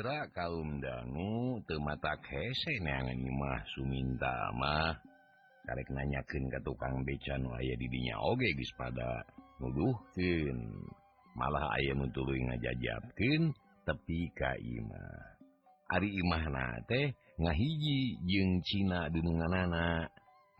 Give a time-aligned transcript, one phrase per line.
[0.00, 4.96] Astra kaum dangu tematak hesennyamah Sumintama
[5.68, 9.20] karek nanyakin ke tukang becan aya didinya oge gis pada
[9.60, 10.56] nuduhkin
[11.36, 13.52] malah ayam untulu ngajajabkin
[13.84, 15.36] tepi Kaimah
[15.92, 20.08] Ari Imahna teh ngahiji jeung Cina dununganana.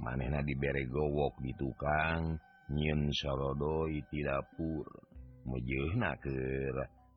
[0.04, 2.36] Manehna diberre gowok di tukang
[2.76, 4.84] nyin Sarodoi tidakpur
[5.48, 6.36] mujehna ke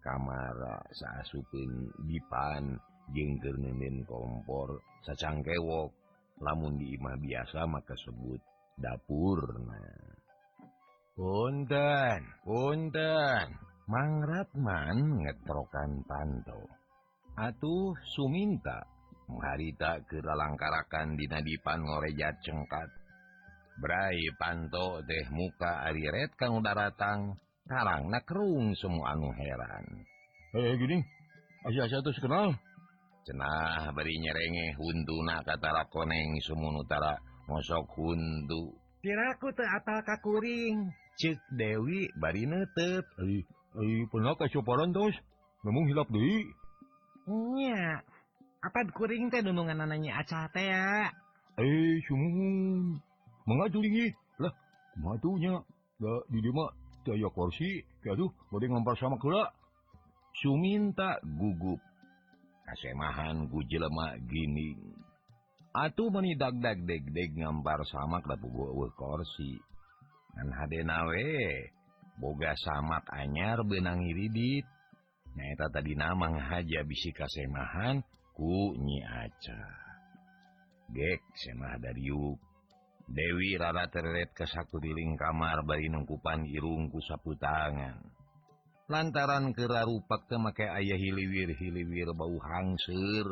[0.03, 2.75] kamar saasupin dipan
[3.16, 5.91] jengkernen kompor sacang kewok.
[6.44, 8.41] Lamun Imah biasa maka sebut
[8.75, 10.13] dapurna
[11.13, 13.47] punten punten.
[13.84, 16.72] Mangratman ngetrokan panto
[17.36, 18.80] atuh suminta
[19.27, 22.89] mengharita keralangkarakan di nadipan ngorejat cengkat.
[23.75, 27.36] Brai panto teh muka ariret kang daratang
[27.73, 29.85] sarang nakrung semua anu heran.
[30.53, 31.02] Hey, gini.
[32.21, 32.53] Kenal
[33.25, 37.17] cenah beri nyerenge hunduna kata koneng Sumunutara
[37.49, 38.77] mosok hundu.
[39.02, 43.05] Kiraku teal kakuring cek Dewi bari netep
[44.13, 45.17] pernah kesoparan terus
[45.65, 46.45] ngomong hilap deui.
[47.58, 48.03] iya
[48.61, 51.09] apa kuring teh dunungan ananya aca teh ya?
[51.58, 52.99] Eh sumun
[53.47, 54.11] mengajulingi
[54.43, 54.53] lah
[54.99, 55.63] matunya
[56.03, 56.75] Da di demak
[57.31, 58.31] kursi aduh
[59.19, 59.51] kula
[60.33, 61.77] Suminta gugup
[62.65, 64.73] kasemahan guji lemak gini
[65.77, 68.23] atuh meni dagdag degdeg ngambar sama
[68.97, 69.61] kursi
[70.33, 70.49] dan
[71.05, 71.69] we
[72.17, 74.65] boga samat anyar benang iridit
[75.37, 78.01] nyata tadi nama haja bisi kasemahan
[78.33, 79.61] ku nyi aca.
[80.93, 82.37] Gek semah dari yuk.
[83.08, 87.99] Dewi rada terret ke satu diling kamar bari nengkupan irungku sapu tangan.
[88.87, 93.27] Lantaran kera rupak make ayah hiliwir-hiliwir bau hangsir.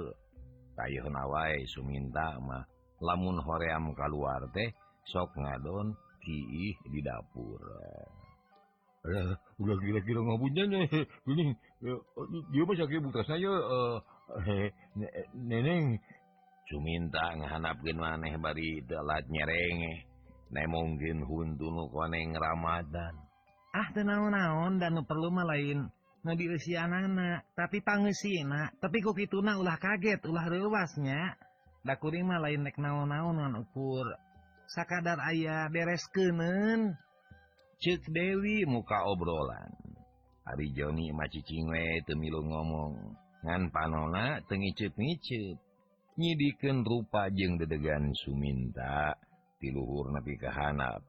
[0.75, 2.63] Tayuh nawai suminta mah.
[3.01, 4.71] Lamun hoream keluar teh
[5.09, 7.63] sok ngadon kiih di dapur.
[9.01, 10.85] Eh, udah kira-kira ngabunyanya.
[11.25, 11.45] Ini,
[11.89, 13.49] eh, oh, dia mah sakit buka saya.
[13.49, 13.97] Uh,
[15.33, 15.97] neneng,
[16.71, 20.11] Suminta ngahanapkin maneh bari telat nyerenge
[20.51, 23.15] Ne mungkin huntu koneng Ramadan.
[23.71, 25.87] Ah naon-naon dan perlu mah lain.
[26.27, 31.33] Ngadiusian anak tapi pangesina tapi kok itu na ulah kaget ulah ruasnya
[31.81, 34.11] dakurima lain nek naon-naon ngan ukur.
[34.67, 36.99] Sakadar ayah beres kenen
[37.81, 39.71] Cik Dewi muka obrolan.
[40.45, 43.15] Ari Joni macicing we teu temilu ngomong.
[43.41, 45.70] Ngan panona tengi ngicip-ngicip.
[46.21, 49.17] nyidikan rupa jeng dedegan suminta
[49.57, 51.01] tiluhur nepi ke hanap.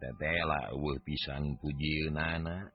[0.00, 2.66] Tetela uh pisan puji nana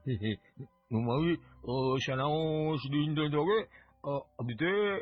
[0.90, 1.38] Numawi,
[1.70, 3.58] uh, eh, sanaos dinda joge,
[4.08, 4.98] eh, abdi teh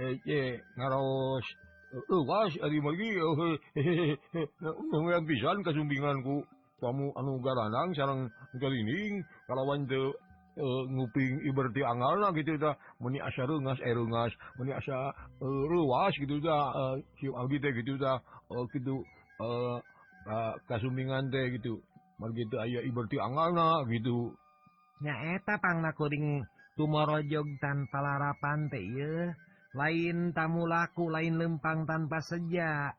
[0.00, 0.40] eh, ece,
[0.78, 1.46] ngaros
[2.08, 6.40] uwas, euh, ari magi, uh, hehehe, pisan kasumbinganku,
[6.80, 8.22] kamu anu garanang sarang
[8.56, 10.00] kelining, kalawan te
[10.60, 12.76] uh, nguping eh, iberti angal lah gitu dah.
[13.00, 16.64] Meni asya rengas eh rengas meni asya uh, ruas gitu dah.
[16.76, 18.20] Uh, siu abdi teh gitu dah.
[18.52, 19.00] Uh, gitu.
[19.40, 19.80] Uh,
[20.28, 21.80] uh, kasumingan teh gitu.
[22.20, 24.36] Mar gitu ayah iberti angal lah gitu.
[25.00, 26.44] Nya eta pangna kuring
[26.76, 29.32] tumorojog tanpa larapan teh iya
[29.72, 32.92] lain tamu laku lain lempang tanpa sejak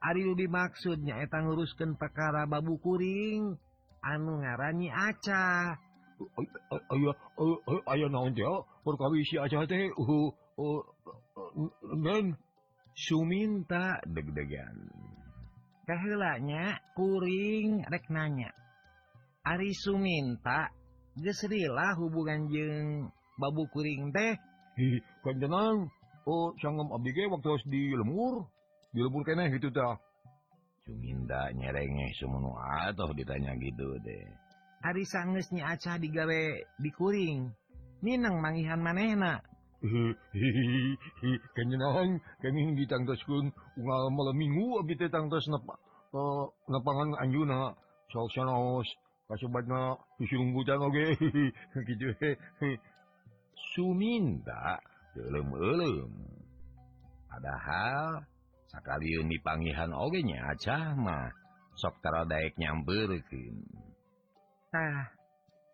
[0.00, 3.52] Ari Ludi maksudnya etang nguruskeun perkara babu kuring.
[4.00, 5.76] Anu ngaranyi aca.
[7.88, 8.44] ayo naon teh
[8.84, 9.64] perkawisi aja
[13.00, 14.76] Suminta deg-degan.
[15.88, 18.52] Kehelanya kuring rek nanya
[19.40, 20.68] Ari Suminta
[21.16, 23.08] gesrilah hubungan jeng
[23.40, 24.36] babu kuring teh.
[25.24, 25.88] Kanjenang
[26.28, 28.44] oh sanggem abdi ge waktu di lemur.
[28.92, 29.96] Di lemur keneh gitu teh
[30.84, 34.49] Suminta nyerengeh semua atau ditanya gitu deh
[34.80, 36.42] Ari sangesnya acah digawe
[36.80, 37.52] dikuring
[38.00, 39.44] Minang mangihan manehna.
[41.56, 45.76] Kenyenang kenging ditangtoskeun unggal malam minggu abdi teh tangtos nepa
[46.08, 47.76] ke eh, nepangan anjuna.
[48.08, 48.88] Salsanaos
[49.28, 51.12] kasobatna pusung butang oge.
[51.88, 52.08] Gitu
[53.76, 54.80] suminta
[55.14, 56.12] elem elem
[57.30, 58.24] padahal
[58.72, 61.30] sakaliun dipangihan oge nya acah mah
[61.78, 63.62] sok taradaek nyamberkeun
[64.70, 65.10] Nah,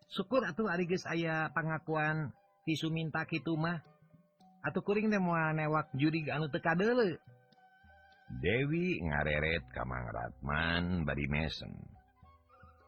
[0.09, 2.33] syukur atuh Ari aya pengakuan
[2.65, 3.21] tisu minta
[3.53, 3.77] mah
[4.65, 7.13] atau kuring teh mua newak juri anu teka dulu
[8.41, 11.69] Dewi ngareret Kamang Ratman bari mesem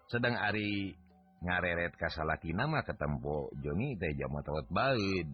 [0.09, 0.97] sedang Ari
[1.45, 5.29] ngareret kasalaki nama ketempo Joni teh jama tawat bait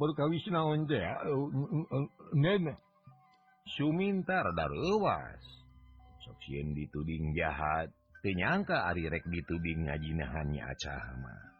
[0.00, 1.04] berkawis naon teh
[3.64, 5.63] Sumintar daruwas
[6.24, 7.92] soksiun dituding jahat
[8.24, 11.54] tenyangka ari rek dituding ngajinahannya acama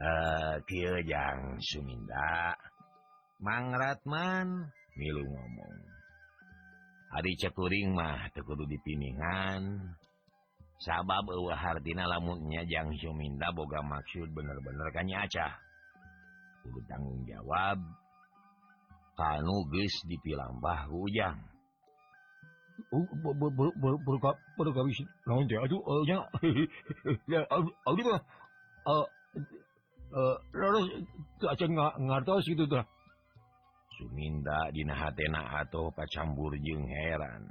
[0.00, 2.58] eh jang Suminda.
[3.38, 5.76] Mangratman milu ngomong.
[7.14, 9.94] Hari cekuring mah tekudu dipiningan
[10.82, 15.54] sabab eueuh hartina lamunnya Jang Suminda boga maksud bener-bener kanya acah.
[16.66, 17.78] Kudu tanggung jawab.
[19.14, 21.38] Kanu geus dipilambah ku Ujang.
[31.98, 32.84] ngertos gitu tuh
[33.94, 34.94] Suminda Dina
[35.62, 37.46] atau pacambur jeung heran.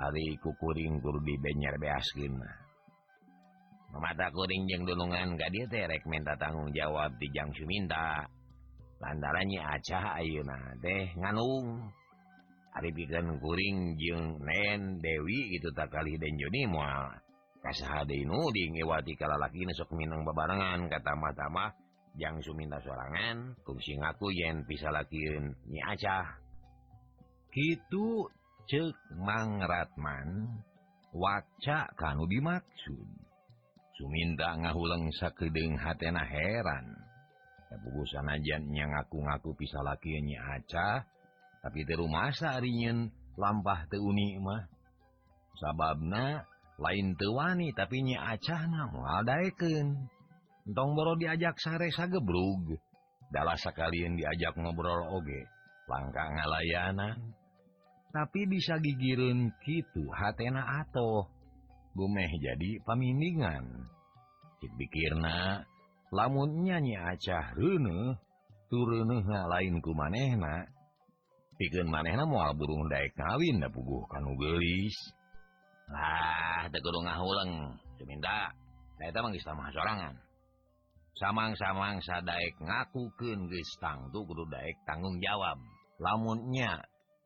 [0.00, 2.34] Hariku kuring kudu di beaskeun beaskin
[3.92, 8.24] Mamata kuring jeung dulungan gak dia terek minta tanggung jawab dijang Suminta
[8.96, 11.92] lantarannya Acah ayeuna deh nganung.
[12.70, 12.90] hari
[13.42, 17.14] kuring jeung nen Dewi itu tak kali dan Joni mual
[17.60, 18.24] kaswati
[19.20, 21.70] kalau lagi sok minang babarengan kata mata-mah
[22.18, 26.42] Jang minta sorangan kungsi ngaku yen bisa lakiun nyiacah
[27.54, 28.26] gitu
[28.66, 30.58] cek mangratman
[31.10, 33.08] waca kanu dimaksud.
[33.98, 36.86] Suminta ngahuleng sakedeng hatena heran.
[37.70, 41.06] Bugu sanajannya ngaku-ngaku pisah lakiun nyiacah
[41.60, 44.64] tapi di rumah saariin lampah teuni mah.
[45.60, 46.40] Sababna
[46.80, 49.88] lain tewani tapi nyi acahna moal ngadaikeun
[50.64, 52.80] entong boro diajak sare sagebrug.
[53.30, 55.46] Dalah sakalian diajak ngobrol oge
[55.86, 57.34] langka ngalayanan
[58.10, 61.30] tapi bisa gigireun kitu hatena atoh.
[61.94, 63.86] Gumeh jadi pamindingan
[64.62, 65.66] cik pikirna
[66.10, 68.18] lamun nyanyi acah reuneuh,
[68.70, 70.66] turuneh ngalain ku manehna.
[71.60, 74.96] pikeun maneh moal burung Daek kawin puguh kanu geulis.
[75.92, 77.76] Lah teu kudu ngahuleng.
[78.00, 78.48] Seminta
[78.96, 80.16] saya sorangan.
[81.20, 85.60] Samang-samangsa sadaek ngakukeun geus tangtu kudu Daek tanggung jawab.
[86.00, 86.80] Lamunnya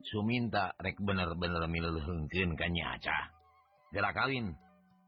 [0.04, 3.32] Suminta rek bener-bener mileuleuhkeun ka nya acah
[3.88, 4.52] geura kawin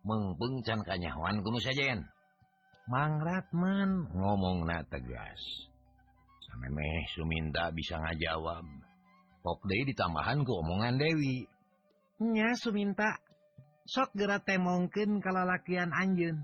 [0.08, 2.00] mengpengcan kanyawan kudu sajen
[2.87, 5.43] Mang Ratman ngomongna tegas.
[6.46, 8.86] Samemeh Suminta bisa ngajawab.
[9.47, 11.47] Pop deui ditambahan ku omongan Dewi.
[12.19, 13.15] Nya suminta
[13.87, 16.43] sok geura temongkeun kalalakian anjeun.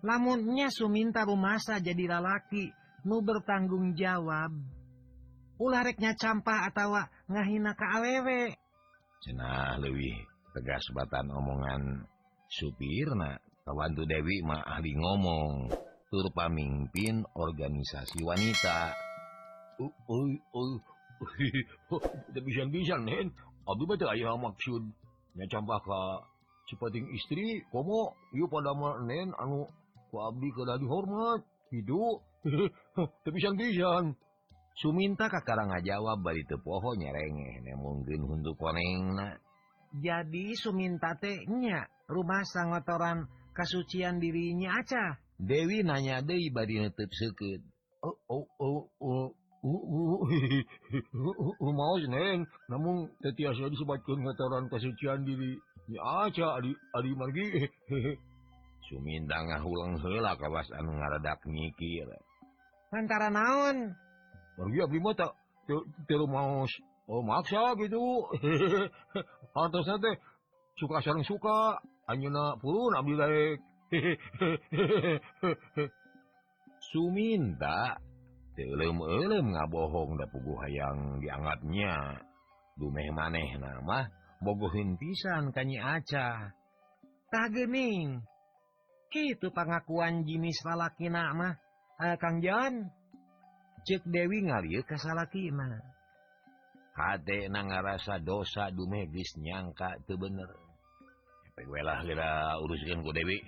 [0.00, 2.72] Lamunnya suminta rumasa jadi lalaki
[3.04, 4.48] nu bertanggung jawab.
[5.60, 6.96] Ulah reknya campah atau
[7.28, 8.56] ngahina ka awewe
[9.24, 10.16] cenah leuwih
[10.56, 12.08] tegas batan omongan
[12.48, 13.36] supirna.
[13.66, 15.74] Kawantu Dewi mah ahli ngomong
[16.06, 18.94] tur pamimpin organisasi wanita.
[19.82, 20.78] Oh oh oh
[24.36, 26.24] maksudnya campaka
[26.68, 28.16] cipating istri komo.
[28.34, 29.68] Yuk pada manen anu
[30.12, 31.40] ku abdi kada dihormat, hormat
[31.72, 32.16] hidup
[33.24, 34.16] tepisan-pisan
[34.76, 37.64] Suminta kakara ngajawab bari teu poho nyerengeh.
[37.64, 38.60] Ne mungkin untuk
[39.96, 43.24] jadi Suminta tehnya rumah sangotoran
[43.56, 47.64] ngotoran dirinya aca Dewi nanya deui bari neuteup seukeut.
[48.04, 49.28] oh oh oh oh.
[51.78, 55.58] mau neng namun tetiasa disebabkan ngataran kesucian diri.
[55.86, 57.46] Ya aja ari ari margi.
[58.86, 62.06] Suminda ngahulang heula kawas anu ngaradak nyikir
[62.94, 63.92] antara naon?
[64.56, 65.32] Margi abdi mah tak
[66.08, 66.72] teu maos
[67.10, 68.30] oh maksa gitu.
[69.56, 70.16] Hartosna teh
[70.78, 73.58] suka sareng suka Anjuna purun abdi daek
[76.90, 77.98] Suminta?
[78.56, 82.24] ngabohong pugu hayang dianggapnya
[82.80, 84.08] dumeh maneh nama
[84.40, 86.52] bogohin pisan kanyi aca.
[87.26, 88.22] Tagening
[89.16, 91.56] itu pengakuan jinis lalaki nama
[92.04, 92.92] eh, Kang Jan
[93.88, 95.80] cek Dewi ngalir ke salakina
[96.96, 100.48] hati na ngerasa dosa dumeh geus nyangka teu bener.
[101.56, 103.40] Lah kira uruskeun ku Dewi.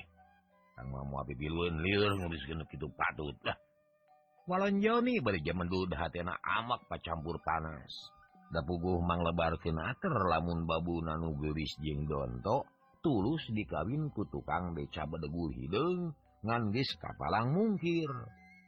[0.77, 3.57] Kang mau api bileun lieur nguruskeun kitu patut lah.
[4.49, 7.93] walon Joni dulu dahatina amak pacampur panas.
[8.49, 12.65] Da puguh mang lebar lamun babu nanu geris jeng donto
[13.05, 18.09] tulus dikawin ku tukang beca bedegul hideung ngan geus kapalang mungkir.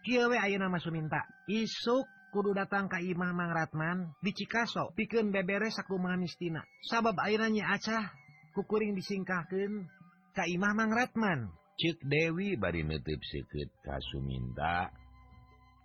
[0.05, 5.73] Kiewe ayo nama Suminta isuk kudu datang ka imah Mang Ratman di Cikaso pikeun bebere
[5.73, 8.13] sakumaha mistina sabab airnya acah
[8.53, 9.89] kukuring disingkahkeun
[10.37, 11.49] ka imah Mang Ratman.
[11.81, 15.00] Cek Dewi bari nutup seket ka Suminta.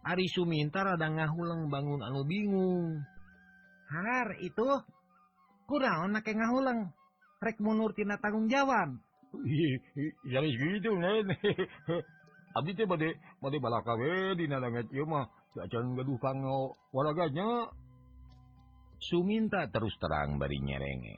[0.05, 3.01] Ari Suminta rada ngahuleng bangun anu bingung.
[3.89, 4.85] Har itu
[5.65, 6.93] kurang anak yang.
[7.41, 8.93] Rek munur tina tanggung jawab.
[10.31, 11.25] jadi gitu nen.
[12.55, 17.73] Abdi teh bade bade balakawe dina langit ieu mah teu acan gaduh pango waraganya.
[19.01, 21.17] Suminta terus terang bari nyerenge.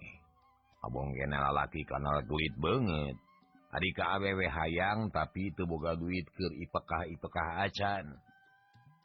[0.82, 3.20] Abong kena lalaki kana duit banget.
[3.68, 8.27] Ari ka awewe hayang tapi teu boga duit keur ipekah-ipekah acan.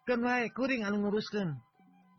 [0.03, 1.63] Kenai kuring anu nguruskan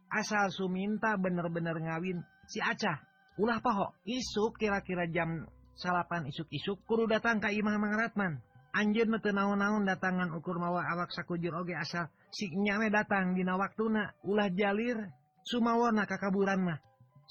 [0.07, 2.23] asal Suminta bener-bener ngawin.
[2.47, 3.03] Si Acah
[3.35, 5.43] ulah paho isuk kira-kira jam
[5.75, 8.39] salapan isuk-isuk kuru datang ke Imah Mangaratman.
[8.73, 14.15] Anjir mete naon-naon datangan ukur mawa awak sakujur oge asal si nyame datang dina waktuna
[14.25, 15.11] ulah jalir
[15.43, 16.79] Sumawona kakaburan mah.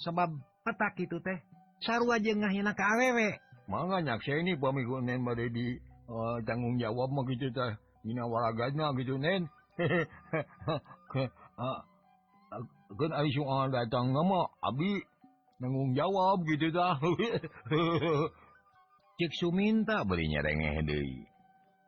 [0.04, 0.36] Sebab
[0.68, 1.40] petak itu teh
[1.80, 3.40] sarua jeung ngahina ka awewe
[3.72, 5.80] mangga nyaksa ini pamikuneun bade di
[6.12, 7.72] uh, oh, tanggung jawab mah gitu teh.
[8.04, 9.48] Dina waragana gitu nen.
[12.98, 15.00] kan ari soal datang nama abi
[15.56, 17.00] nanggung jawab gitu dah
[19.16, 21.24] cek Suminta beri nyerengeh deui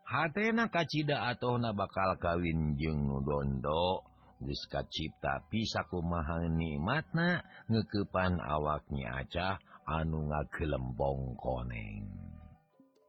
[0.08, 4.04] hatena kacida atau na bakal kawin jeung nu dondo
[4.40, 12.08] geus kacipta pisa kumaha nikmatna ngeukepan awaknya acah anu ngagelembong koneng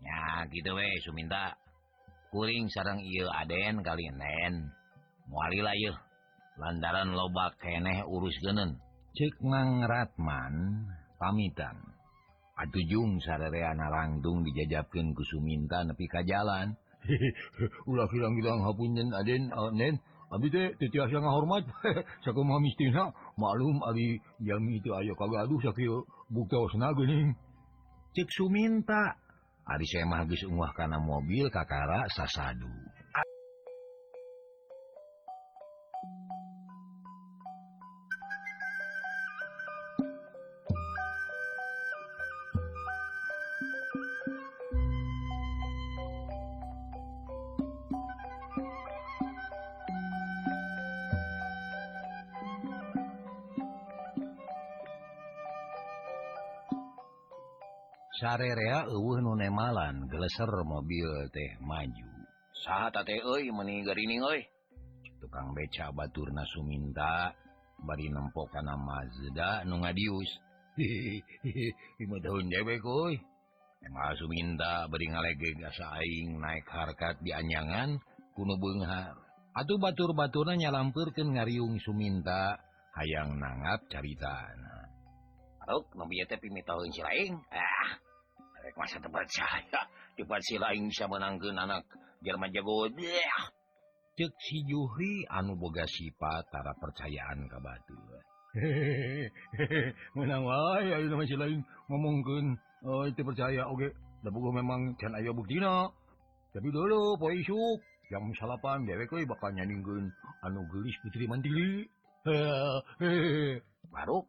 [0.04, 1.56] ya gitu we Suminta
[2.36, 4.68] kuring sarang Ieu Aden kali nen.
[5.32, 5.96] muali layuh
[6.60, 8.76] Lantaran loba keneh urus genen
[9.16, 10.84] ceknang Ratman
[11.16, 11.80] pamitan.
[12.60, 14.52] Atujung sareana langtung ku
[15.16, 16.76] kusuminta nepi ka jalan.
[17.92, 19.96] Ulah hilang-hilang hapunjen Aden eh, Aden
[20.32, 21.64] Abi teh tetiasa ngahormat.
[22.24, 25.88] Sakumaha mistina maklum abi jami itu ayo kagaduh aduh sakit
[26.32, 27.36] bukta wasna geuning
[28.16, 29.20] cek suminta
[29.66, 32.70] Ari saya geus umah kana mobil Kakara sasadu.
[58.42, 62.10] area nunemalan geleser mobil teh maju.
[62.66, 63.52] Saat euy
[65.26, 67.34] tukang beca Baturna Suminta
[67.82, 70.32] bari nempokan Mazda nu ngadius.
[72.00, 73.16] Lima tahun dewek koi
[73.82, 77.98] emang Suminta beri ngalegeg asaing naik harkat di anyangan
[78.38, 79.18] kuno benghar.
[79.56, 82.60] Atuh batur-baturna nyalampirkan ngariung Suminta
[82.96, 84.92] hayang nangap caritana.
[85.66, 87.40] Aruk, no teh pimitoeun si lain.
[87.50, 87.98] Ah,
[88.76, 89.82] masa tempat saya.
[90.16, 91.84] Cepat silain bisa menangkan anak
[92.24, 92.88] Jerman jago
[94.16, 98.00] cek si Juhri anu boga sifattara percayaan ka batu.
[100.16, 100.48] Menang
[101.28, 101.60] si lain
[101.92, 102.56] ngomongkeun.
[102.88, 103.92] Oh itu percaya oke okay.
[104.56, 105.92] memang can aya buktina.
[106.56, 110.08] Tapi dulu poisuk jam salapan dewek bakal nyandingkeun
[110.48, 111.84] anu gelis putri mandiri.
[113.94, 114.24] Baru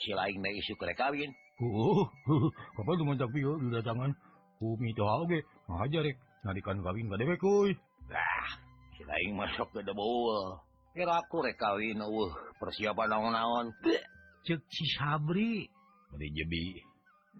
[0.00, 1.28] isuk isu kawin
[1.60, 2.08] Oh,
[2.72, 4.16] kapal tuh tapi yo udah tangan
[4.56, 7.76] kumi itu oge ngajar rek narikan kawin ka dewek kuy.
[8.08, 8.48] Lah,
[8.96, 10.56] sila aing masuk ke debol.
[10.96, 13.76] Kira aku rek kawin uh, persiapan naon-naon.
[14.48, 15.68] Cek si Sabri.
[16.16, 16.80] Mari jebi.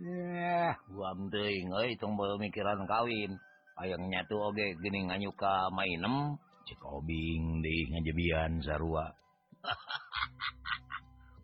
[0.05, 3.41] Ya, gua teuing euy tong mikiran kawin.
[3.81, 6.37] Hayang nyatu oge geuning nganyuka mainem
[6.69, 9.17] cek obing deui ngajebian sarua.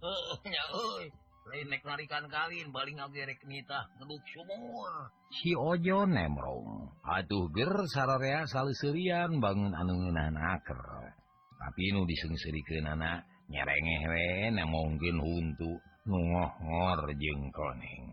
[0.05, 1.09] Heeh, nya euy.
[1.47, 3.87] nek narikan kawin baling agerek nitah.
[3.99, 4.93] Ngeduk sumur.
[5.31, 6.91] Si ojo nemrong.
[7.07, 10.81] Atuh ger sararea saliserian bangun anu ngeunahan aker.
[11.57, 14.27] Tapi nu disengserikeun anak nyerengeh we
[14.59, 15.73] namongkeun huntu.
[16.07, 18.05] Nu ngohor jeung koneng.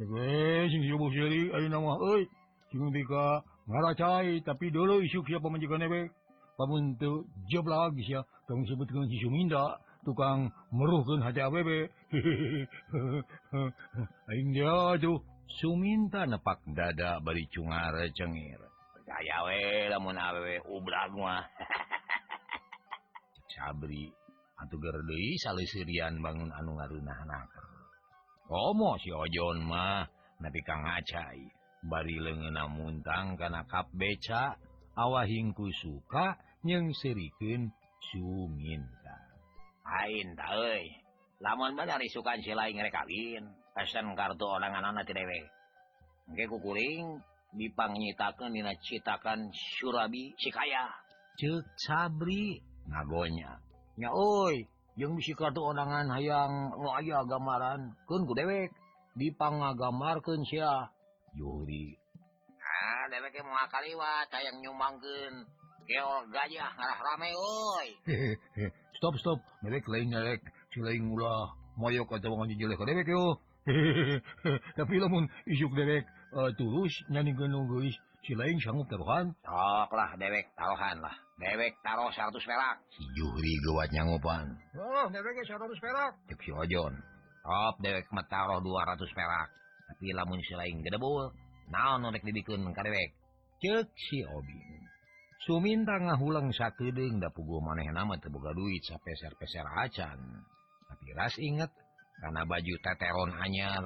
[0.00, 2.24] Eh, sing subuh seri ayeuna mah euy
[2.72, 6.08] sing dika ngaracai tapi dulu isuk siapa menjaga dewek.
[6.60, 9.80] pamun teu job lagi sia tong sebutkeun si Suminda.
[10.04, 11.92] tukang meruhkan haja bebe
[15.00, 18.62] tuh Suminta nepak dada bari cungar cengir
[18.94, 21.42] percaya we lamun awewe ubrag mah
[23.50, 24.14] sabri
[24.62, 27.50] atuh ger deui saleurian bangun anu ngarunahan
[28.50, 30.06] Omo si ojon mah
[30.38, 31.42] nabi kang ngacai
[31.86, 34.54] bari leungeuna muntang kana kap beca
[34.94, 37.72] awahingku suka nyeng sirikeun
[38.10, 38.99] Suminta
[39.90, 40.38] lain
[41.40, 43.44] lamun benar isukan si lain kawin
[43.74, 45.50] pesen kartu orang anak dewe
[46.30, 47.10] kuring
[47.50, 50.86] kukuring dina citakan Surabi Sikaya.
[51.34, 52.62] Cek sabri.
[52.90, 54.66] Ngagonyanya euy,
[54.98, 58.70] jeung bisi kartu onangan hayang nu aya gambaran keun ku dewek.
[59.18, 60.86] Dipangagambarkeun sia.
[61.34, 61.98] Yuri
[62.62, 65.34] ah dewek mau kaliwat hayang nyumbangkeun.
[65.90, 67.88] Keol gajah ngarah rame euy.
[69.00, 69.40] stop stop.
[69.64, 70.44] Merek lain merek
[70.76, 71.48] silain ulah
[71.80, 73.40] moyok atau wangi jelek dewek yo.
[74.78, 76.04] Tapi lamun isuk dewek
[76.36, 77.96] uh, tulus nyani genung guys
[78.28, 81.16] silain sanggup taruhan sok lah dewek taruhan lah.
[81.40, 82.76] Dewek taruh 100 perak.
[82.92, 84.52] Si Juhri gawat nyanggupan.
[84.76, 86.12] Oh deweknya 100 perak.
[86.28, 86.92] Cek si Ojon
[87.40, 89.48] top dewek metaruh 200 perak.
[89.88, 91.32] Tapi lamun silain lain gedebul,
[91.72, 93.16] naon norek dibikin kadewek
[93.64, 94.79] cek si obing
[95.40, 100.20] Suminta ngahulang sakding dapugu maneh nama boga duit sapeser-peser acan.
[100.84, 101.72] Tapi ras inget
[102.20, 103.84] karena baju teteron anyar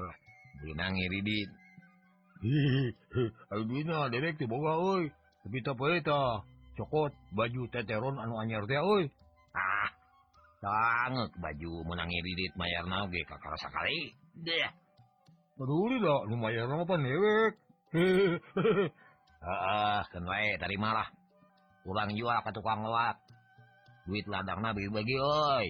[0.67, 1.51] binangi ngiridit
[3.55, 5.09] Albina teh boga oi,
[5.47, 6.45] tapi tak pelita.
[6.75, 9.07] Cokot baju teteron anu anyar teh oi.
[9.55, 9.89] Ah,
[10.59, 14.13] sangat baju menang ngiridit mayar nage kakara sakali.
[14.43, 14.69] Deh.
[15.55, 17.53] Peduli dah, lumayan apa newek.
[19.39, 21.07] Ah, ah kenwe tadi marah.
[21.85, 23.17] kurang jual ke tukang lewat?
[24.09, 25.69] Duit ladang nabi bagi oi.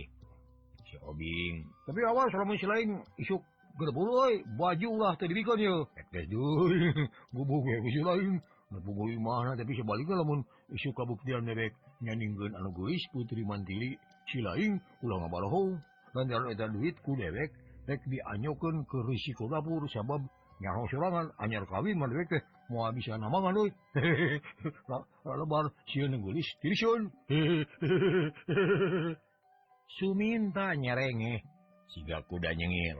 [0.86, 1.66] Si obing.
[1.86, 3.42] Tapi awal selama si lain isuk
[3.78, 4.34] gerbu oi.
[4.54, 5.76] Baju ulah tadi bikin ya.
[6.14, 6.26] Duit.
[6.30, 6.78] Duy
[7.34, 8.34] gubuk ya si lain.
[8.74, 10.42] Ngepuguh mana tapi sebaliknya lamun
[10.74, 13.94] isu kabuktian nebek nyandingkan anu gulis putri mantili
[14.26, 15.78] si lain ulah ngabaloho
[16.10, 17.54] lantaran eta duit ku dewek
[17.86, 20.26] rek dianyokan ke risiko dapur sabab
[20.58, 22.42] nyaho sorangan anyar kawin mandewek teh.
[22.70, 23.74] mau bisa nama kan duit
[25.24, 27.02] lebar siun gulis diri siun
[29.94, 31.44] Suminta nyerenge
[31.92, 32.98] siga kuda nyengir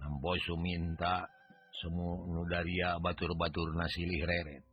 [0.00, 1.28] nampo Suminta
[1.76, 4.64] semu nu daria batur-batur nasilih reret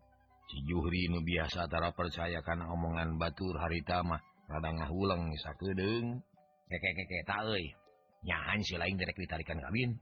[0.50, 6.22] si Juhri nu biasa tara percaya kana omongan batur harita mah rada ngahuleng sakudeng.
[6.68, 7.66] Keke keke euy.
[8.24, 10.00] Nyahan si lain direk ditarikan kawin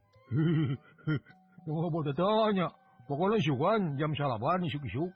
[1.70, 2.70] Oh, bodoh tanya.
[3.12, 5.12] pokoknya syukuan jam salaban isuk-isuk.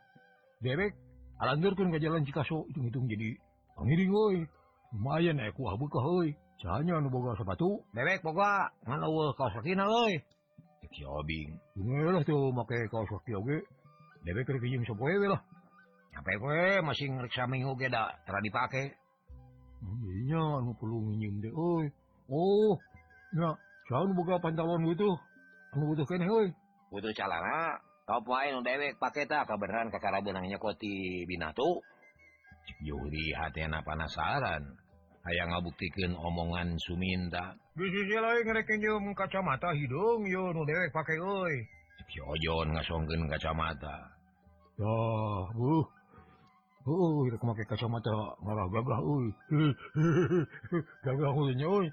[0.60, 0.92] Dewek
[1.40, 3.40] alanturkan ke jalan Cikaso hitung-hitung jadi
[3.80, 4.38] pangiring woi
[4.92, 7.80] lumayan eh kuah buka woi cahanya anu boga sepatu.
[7.96, 10.20] Dewek boga ngan woi kaos sakina woi
[10.96, 13.58] si obing lah tuh pakai kaos kaki oge
[14.24, 15.42] dewek kerja jam sepoe eh, lah
[16.16, 18.96] sampai kowe masih ngeriksa minggu ge dah tara dipake.
[20.24, 21.92] iya anu perlu minjem deh oi.
[22.32, 22.80] Oh
[23.36, 23.52] ya
[23.92, 25.20] jangan boga pantauan gitu
[25.76, 26.48] anu butuh kene woi
[26.90, 31.82] butuh calana dewek pakai tak kebenaran nyokoti koti Binato
[32.82, 34.64] Yudi hatena penasaran
[35.26, 38.46] aya ngabuktikeun omongan Suminta di sisi lain
[39.18, 41.66] kacamata hidung yo dewek pake euy.
[42.06, 44.14] Si ojon ngasongkeun kacamata
[44.80, 45.82] oh bu
[46.86, 48.14] Uy, rek make kacamata
[48.46, 49.34] marah gagah euy.
[51.02, 51.90] gagah uy euy.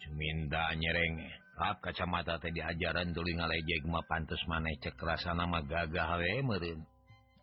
[0.00, 1.20] Suminta nyereng.
[1.56, 6.84] Kap kacamata gejaran tuli ngalejeg mah pantes maneh cek rasana nama gagah we meureun.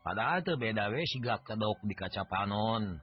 [0.06, 3.02] Padahal teu beda we siga kedok di kaca panon.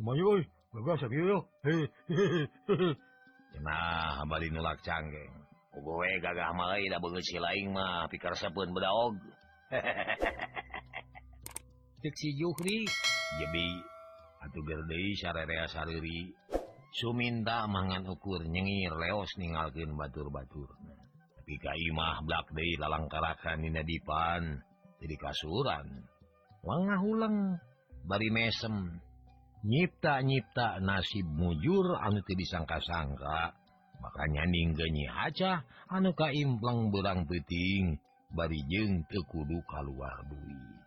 [0.00, 1.38] Kumayu oi, gagah sabieu yo.
[3.52, 5.34] Cenah bari nulak canggeng.
[5.76, 9.20] Ogo we gagah mah euy da beungeut si laing mah pikaresepeun bedaog.
[12.00, 12.88] Cek si Juhri,
[13.36, 13.68] jebi
[14.40, 16.32] atuh geur deui sarerea sariri
[16.88, 20.72] Suminta mangan ukur nyengir leos ningalkin batur-batur.
[21.36, 24.64] Tapi Kaimah blak deui lalangkarakan Nina dipan
[24.98, 25.86] jadi kasuran.
[26.64, 27.36] Wangah ulang
[28.08, 29.04] bari mesem.
[29.58, 33.52] Nyipta-nyipta nasib mujur anu teu disangka-sangka.
[33.98, 37.98] Makanya ninggenyi acah anu kaimplang berang peting
[38.30, 40.78] bari jeng tekudu kaluar duit.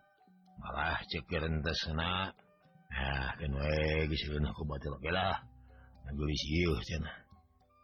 [0.56, 2.32] Malah cekerentes senak
[2.90, 5.51] ah, aku batil okelah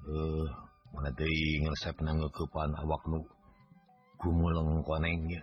[0.08, 0.46] Eh,
[2.34, 3.02] kepan awak
[4.18, 5.42] kumulengkonengnya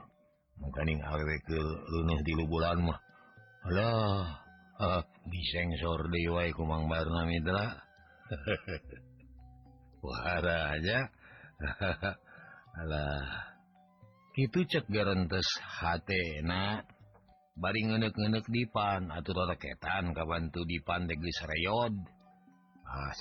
[0.60, 1.00] mengkaning
[1.48, 1.60] ke
[1.92, 3.00] lunuh di lubulan mah.
[3.66, 3.92] Halo
[5.32, 7.66] disengsor ah, ku kumang Barna Mitra
[10.06, 11.00] Wahara aja.
[12.84, 13.56] Alah
[14.36, 16.84] itu cek garantes hatna
[17.56, 21.96] bari ngenek-ngenek dipan atur raketan kabantu dipan degis reyod.
[22.86, 23.12] Ah,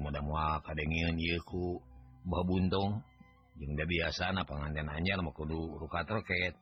[0.00, 1.66] mudaku
[2.20, 3.00] buah buntung
[3.60, 6.54] juga biasa pangandan anyar kudu rukat roket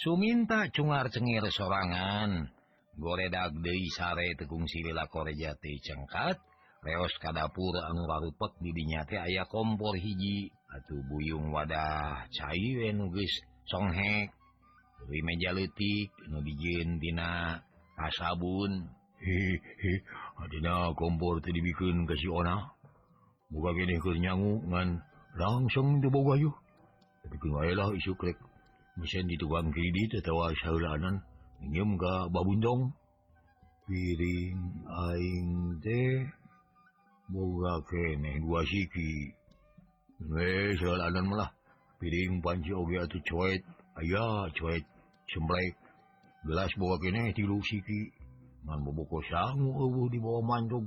[0.00, 2.48] Suminta cungar cengir sorangan.
[2.96, 6.40] Goredak Dewi sare Tegung Sirila Korejati cengkat.
[6.82, 10.48] Reos kadapur anu larupek didinyati ayah kompor hiji.
[10.72, 13.32] Atau buyung wadah cair nugis
[13.68, 14.32] songhek.
[15.12, 17.60] Meja letik nudijin Dina
[17.92, 18.88] kasabun.
[20.42, 22.70] Adina kompor dibikin ke Siona
[23.52, 23.70] buka
[24.18, 24.98] nyangu ngan
[25.38, 26.50] langsung dibogayu
[27.96, 28.36] isurek
[28.98, 31.24] mesin di tukang kredit atau saulanan
[31.62, 32.92] minjem ka babundong.
[33.86, 36.26] Piring aing teh.
[37.32, 39.32] Boga kene dua siki.
[40.28, 41.50] We saulanan malah.
[41.98, 43.62] Piring panci oge atuh coet.
[43.98, 44.84] Aya coet.
[45.30, 45.74] Sembrek
[46.46, 48.21] gelas boga kene tilu siki.
[48.66, 50.86] boboko sangu eueuh dibawa manjog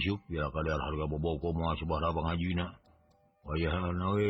[0.00, 1.56] isuk ya kadar harga boboko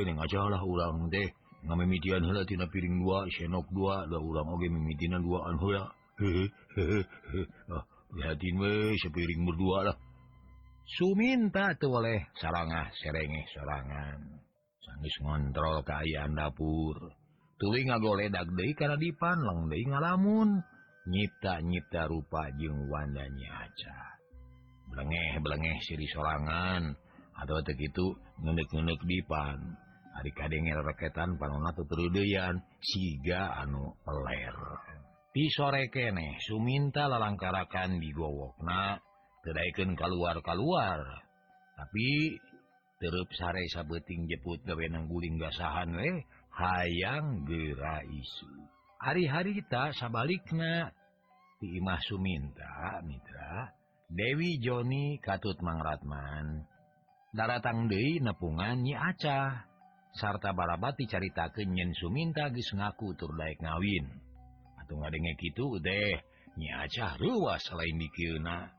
[0.07, 1.29] ning wayahlah urang teh
[1.67, 5.91] ngamimitian heula tina piring dua senok dua da urang oge mimitina duaan heula
[8.09, 9.97] Lihatin ah, we sepiring berdua lah.
[10.99, 14.19] Suminta tuh oleh sarangah serengeh sorangan.
[14.83, 17.13] sangis ngontrol keayaan dapur.
[17.59, 20.63] ngagoledak De kana dipan leng De ngalamun.
[21.09, 24.21] Nyipta-nyipta rupa jeung wandanya aca
[24.93, 26.95] belengeh belengeh siri sorangan.
[27.39, 29.59] Atau begitu ngenek-ngenek dipan.
[30.19, 34.57] Hari kadengel reketan panona tuturudeyan siga anu peler
[35.39, 38.99] di sore keneh suminta lalangkarakan digowokna.
[39.39, 40.99] Kedaikan keluar-kaluar
[41.79, 42.35] tapi
[42.99, 46.27] terup sare sabeting jeput gawenang guling gasahan weh
[46.59, 48.51] hayang gera isu.
[48.99, 49.95] Hari-hari kita
[51.63, 53.71] di imah Suminta Mitra
[54.11, 56.67] Dewi Joni Katut Mangratman
[57.31, 59.71] daratang deui nepungan nyi Acah
[60.19, 64.07] sarta barabati carita kenyen Suminta geus ngaku tur daek ngawin.
[64.83, 66.19] Atuh ngadenge kitu deh
[66.59, 68.75] nyi Acah ruas selain dikieuna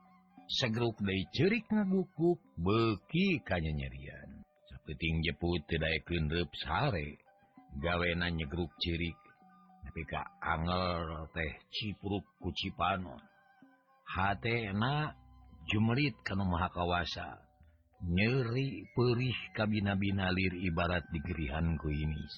[0.52, 7.29] segeruk dari cerik ngagukuk beki kanya nyerian seperti jeput tidak kendep sare.
[7.78, 9.18] gawena nyegruk cirik.
[9.86, 13.22] Ketika angel teh cipruk kucipanon.
[14.10, 15.14] Jumerit
[15.70, 17.46] jumelit maha kawasa.
[18.02, 22.36] Nyeri perih kabinabina lir ibarat digerihan ku inis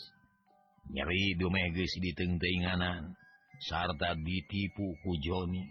[0.90, 3.14] nyeri dumeges ditengtenganan
[3.62, 5.70] sarta ditipu ku joni.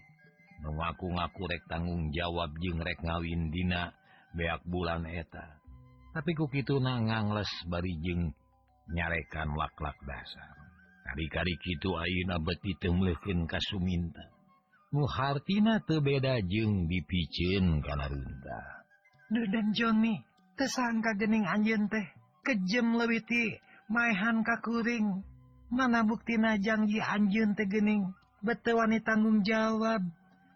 [0.61, 3.97] Ngaku rek tanggung jawab jeng rek ngawin dina
[4.37, 5.57] beak bulan eta.
[6.13, 7.01] Tapi ku kitu na
[7.65, 8.37] bari jeung
[8.89, 10.57] nyarekan laklak dasar.
[11.05, 14.25] Kari-kari kitu Auna beti temleken kasuminta
[14.91, 18.61] muhartina tebeda jeng dipicin karena runta
[19.31, 20.19] dan Johnny
[20.59, 22.03] tersangka gening anjen teh
[22.43, 25.23] kejem lebihti maehan kakuring
[25.71, 28.11] mana buktina najangji anjun teh gening
[28.43, 30.03] betewani tanggung jawab.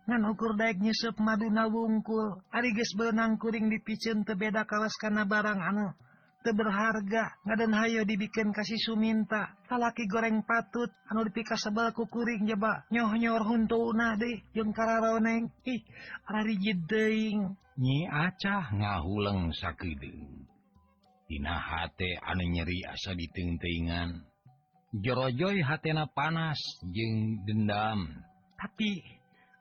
[0.05, 5.97] Ngan ukur daik nyusup maduna wungkul ariges benang kuring dipicin tebeda kawas karena barang anu.
[6.53, 7.41] berharga.
[7.49, 9.57] Ngadan hayo dibikin kasih Suminta.
[9.71, 10.93] Talaki goreng patut.
[11.09, 15.49] Anu dipika ku kukuring jeba nyohnyor huntu nah deh jeung kararoneng.
[15.65, 15.81] Ih
[16.29, 20.47] ari jedeing nyi acah ngahuleng sakideung
[21.27, 24.23] dina hate anu nyeri asa ditengteingan
[24.95, 26.61] jorojoy hatena panas
[26.95, 28.07] jeung dendam.
[28.55, 29.03] Tapi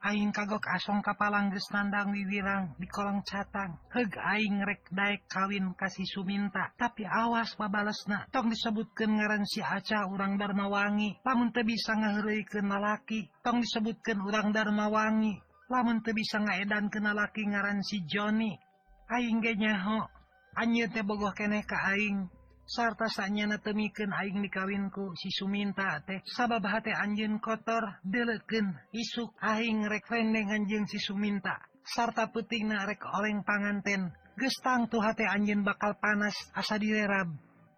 [0.03, 3.79] Aing kagok asong kapalangges nandang wiwirang di kolong catang.
[3.87, 6.75] Heg aing rek daek kawin kasih Suminta.
[6.75, 8.27] Tapi awas babalesna.
[8.27, 11.23] Tong disebutkan ngaran si Aca urang Darmawangi.
[11.23, 15.39] Lamun teu bisa ngaheureukeun lalaki tong disebutkan urang Darmawangi.
[15.71, 18.59] Lamun teu bisa ngaedan lalaki ngaran si Joni.
[19.07, 20.03] Aing ge nyaho
[20.59, 22.27] anjeun teh bogoh keneh ka aing.
[22.65, 26.23] sarta sanyana temiken aing dikawinku si Suminta teh.
[26.23, 31.59] Sabab hati anjeun kotor deleken isuk aing rekrendeng anjing si Suminta.
[31.83, 37.29] Sarta peutingna narek oleng panganten gestang tuh hati anjin bakal panas asa direrab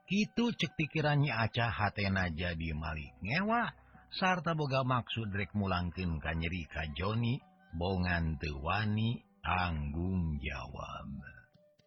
[0.05, 3.73] itu cek pikirannya acah hatena jadi Malik ngewa.
[4.13, 7.41] Sarta boga maksud rek mulangkin kanyeri ka Joni
[7.73, 11.09] bongan tewani tanggung jawab.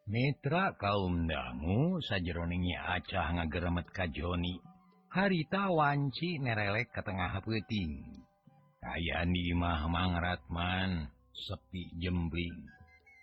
[0.09, 4.57] Mitra kaum dangu sajeroningnya acah ngageremet ka Joni.
[5.13, 8.25] Harita wanci nerelek ke tengah peting
[8.81, 12.57] kayaan di imah mangratman sepi jembling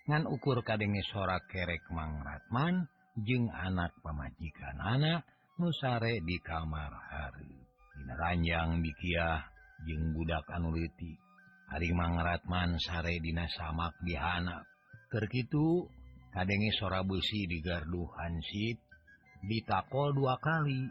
[0.06, 2.86] ngan ukur kadenge sorak kerek mangratman
[3.18, 5.26] jeung anak pemajikan anak
[5.58, 7.66] nusare di kamar hari.
[7.98, 9.42] Dina ranjang dikiah
[9.90, 11.18] jeung budak anuliti
[11.66, 14.62] hari mangratman sare dina samak dihana
[15.10, 15.90] terkitu
[16.36, 18.76] Kadenge sora besi di gardu hansip
[19.48, 20.84] ditakol dua kali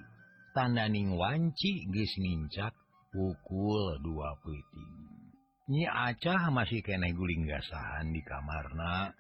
[0.58, 2.74] tandaning wanci geus nincak
[3.14, 5.06] pukul dua peting
[5.70, 9.14] Nyi acah masih kene guling gasahan di kamarna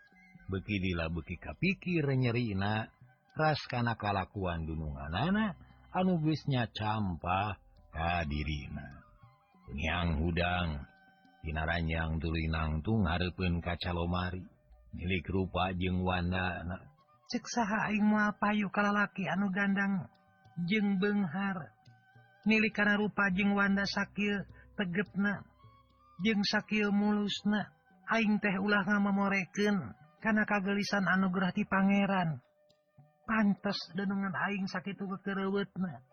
[0.50, 2.90] beki dila beki kapikir nyerina
[3.38, 5.54] ras kana kalakuan dununganana
[5.94, 7.58] anu geus nyacampah
[7.94, 9.06] ka dirina.
[9.74, 10.86] Nyang hudang
[11.42, 14.55] tinaranyang tulinangtung hareupeun kaca lomari.
[14.96, 16.64] milik rupa jeung Wanda
[18.40, 20.08] payu kalalaki anu gandang
[20.64, 21.74] jeng Benghar.
[22.46, 24.46] Milik karena rupa jeung Wanda sakil
[24.78, 25.44] tegepna
[26.24, 27.68] jeng sakil mulusna.
[28.06, 32.38] Aing teh ulah ngamoreken karena kagelisan anugerahti Pangeran.
[33.26, 35.02] Pantes denungan Aing sakit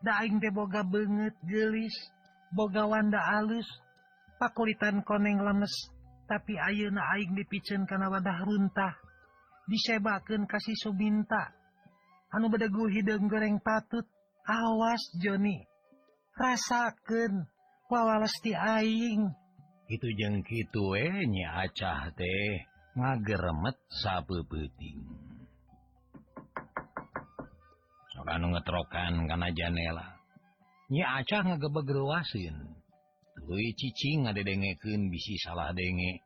[0.00, 1.92] da aing teh boga banget gelis
[2.56, 3.68] boga Wanda alus.
[4.40, 5.91] Pakulitan koneng lemes.
[6.32, 8.96] tapi ayeuna aing dipicen kana wadah runtah.
[9.68, 11.52] Disebakeun kasih subinta.
[12.32, 14.08] Anu bedegu hidung goreng patut.
[14.48, 15.60] Awas Joni.
[16.32, 17.44] Rasakeun
[17.92, 19.28] wawales ti aing.
[19.92, 20.08] Itu
[20.88, 22.64] we nya acah teh.
[22.96, 24.40] Ngageremet sabe
[28.12, 30.16] sok anu ngetrokan kana janela.
[30.88, 32.81] Nya acah ngagebegeruasin
[33.48, 36.22] Lui cicing ada dengekin bisi salah denge.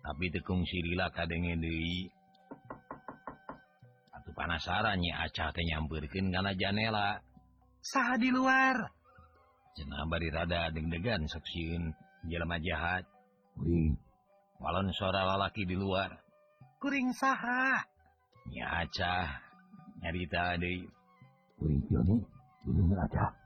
[0.00, 2.08] Tapi tekung lila kadenge Dewi
[4.36, 7.08] atau acah teh nyampeurkeun karena janela.
[7.80, 8.76] Sah di luar?
[9.76, 11.92] Jenah bari rada deg-degan seksiun
[12.28, 13.04] jelma jahat.
[13.56, 13.96] Kuring.
[14.60, 16.12] walon suara lalaki di luar.
[16.80, 17.80] Kuring saha?
[18.52, 19.40] Nyi acah
[20.04, 20.84] nyarita deui.
[21.56, 22.16] Kuring joni
[22.64, 23.39] kuring aca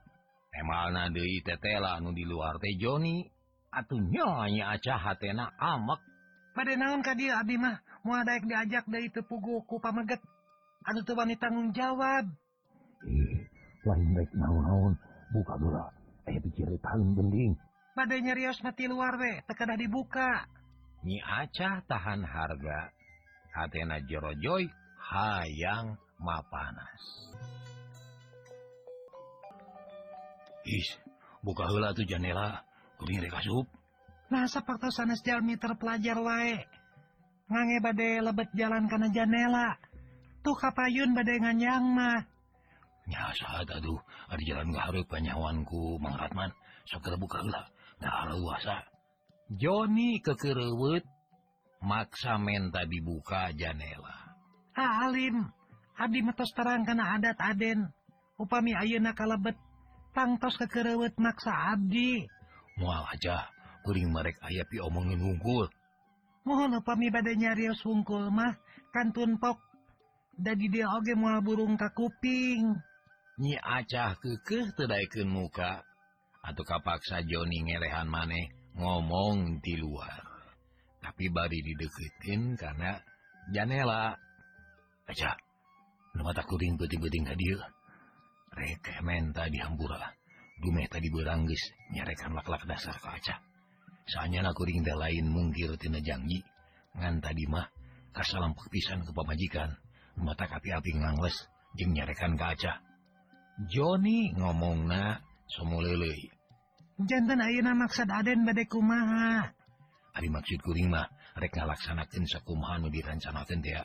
[0.55, 3.27] Emalna deui tetela nu di luar teh Joni.
[3.75, 5.99] Atuh atuhnyonya acah hatena amek.
[6.55, 7.83] Pada naon ka dia Abi mah?
[8.07, 10.23] Moal daek diajak deui diajak pugu ku pameget.
[10.87, 12.23] Anu teu wani tanggung jawab.
[13.03, 13.43] Eh
[13.83, 14.93] lain baik naon-naon.
[15.35, 15.83] Buka dulu
[16.25, 17.51] Aya pikir paling penting.
[17.93, 19.43] Pada nyerios mati luar we.
[19.45, 20.47] Kedah dibuka.
[21.03, 22.89] Nyi acah tahan harga.
[23.53, 24.71] Hatena jorojoy
[25.11, 27.03] hayang mapanas.
[31.45, 32.65] bukalah tuh janela
[35.45, 36.57] meter pelajar wae?
[37.45, 39.77] Ngange badai lebet jalan karena janela.
[40.41, 42.21] Tuh kapayun badai nganyang mah.
[43.05, 44.01] Nya saat aduh
[44.33, 46.49] ada jalan gak harus penyawanku Mang Ratman.
[46.89, 47.69] Segera bukalah
[48.01, 48.81] nah luasa
[49.45, 51.05] Joni kekerewet
[51.85, 54.33] maksa menta dibuka janela.
[54.73, 55.45] Ah alim
[55.93, 57.93] abdi metos terang karena adat aden.
[58.41, 59.55] Upami ayeuna kalebet.
[60.15, 62.23] pantos kekerewet maksa Abdi.
[62.79, 63.51] Mual aja
[63.83, 65.67] kuring merek aya pi omongin hungkul
[66.45, 68.55] mohon upami badanya Rio wungkul mah
[68.93, 69.59] kantun pok.
[70.35, 72.75] Dadi dia oge mual burung ka kuping.
[73.39, 75.83] Nyi acah kekeh terdaikin muka.
[76.45, 80.21] Atau kapaksa Joni ngelehan maneh ngomong di luar.
[81.01, 82.99] Tapi bari dideketin karena
[83.49, 84.13] janela.
[85.09, 85.33] Aja
[86.15, 87.59] mata kuring putih-beting hadir
[89.03, 90.15] menta dihambura
[90.55, 91.59] Dume tadi berangis
[91.91, 93.43] nyarekan laklak dasar kaca.
[94.07, 96.39] Soalnya lakuring lain mungkir tina janji
[96.95, 97.67] ngan tadi mah
[98.15, 99.75] kasalam pepisan ke pemajikan
[100.15, 101.35] mata kapi api ngangles
[101.75, 102.79] jeng nyarekan kaca.
[103.67, 105.19] Joni ngomong na
[105.51, 106.31] somolele
[107.03, 109.51] jantan ayeuna maksud aden bade kumaha?
[110.15, 113.75] Ari maksud kuring mah rek ngalaksanakeun sakumaha nu dirancanakeun teh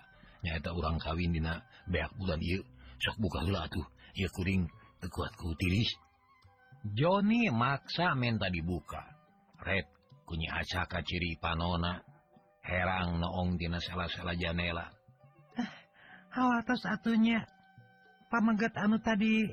[0.47, 2.63] nyaeta urang kawin dina beak bulan ieu
[3.03, 3.83] sok buka heula atuh.
[4.17, 4.67] Ieu kuring
[5.01, 5.91] teu kuat ku tiris.
[6.97, 9.05] Joni maksa menta dibuka.
[9.61, 9.87] Red
[10.25, 12.01] kunyi aca ka ciri panona.
[12.61, 14.89] Herang noong tina sela-sela janela.
[16.31, 17.43] hawatos atunya
[18.31, 19.51] pameget anu tadi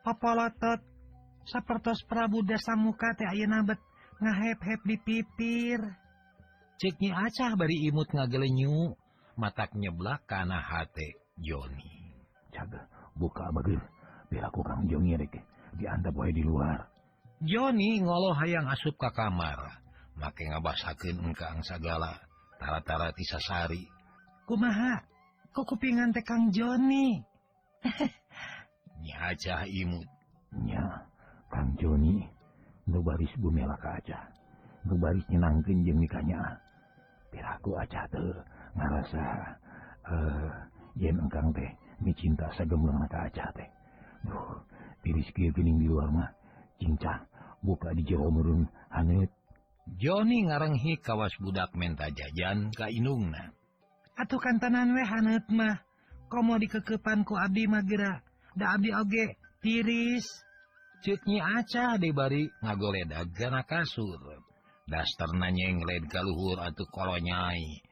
[0.00, 0.80] popolotot
[1.44, 3.80] sapertos Prabu Dasamuka teh ayeuna bet
[4.22, 5.80] ngahep-hep di pipir
[6.76, 8.92] Cek Nyi acah bari imut ngagelenyu.
[9.36, 12.12] Matak nyeblak kana hate Joni.
[12.52, 12.84] Jaga,
[13.16, 13.80] buka begir
[14.30, 15.34] biar aku kang Joni rek.
[15.76, 16.88] dianggap wae di luar.
[17.44, 19.84] Joni ngolo hayang asup ka kamar.
[20.16, 22.16] Make ngabasakeun engkang sagala
[22.56, 23.84] tara-tara tisasari
[24.48, 25.04] kumaha?
[25.52, 27.20] Kok kupingan teh kang Joni?
[29.04, 29.36] Nya
[29.68, 30.08] imut.
[30.64, 31.04] Nya
[31.52, 32.24] kang Joni
[32.88, 34.20] nu baris bumela ka aja.
[34.88, 36.40] Nu baris nyenangkeun jeung nikahnya.
[37.28, 38.32] Biar aku aja teu
[38.72, 39.24] ngarasa
[40.06, 40.48] eh uh,
[40.96, 41.68] yen engkang teh
[42.16, 43.68] cinta segemlang mata teh.
[44.26, 44.60] Duh
[45.06, 46.30] tiris kieu geuning di luar mah
[46.82, 47.22] cincang
[47.62, 49.30] buka di jero meureun haneut
[49.94, 53.54] Joni ngarenghi kawas budak menta jajan ka inungna.
[54.18, 55.78] Atuh kantanan we haneut mah.
[56.26, 58.18] Komo dikekepan ku abdi mah geura
[58.58, 60.26] da abdi oge tiris.
[61.06, 64.42] Ceutnya acah dibari ngagoledag kana kasur.
[64.90, 67.85] Daster nanyeng led ka luhur atuh kolonyai